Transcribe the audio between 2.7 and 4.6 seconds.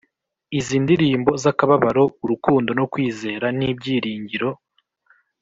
no kwizera, n'ibyiringiro?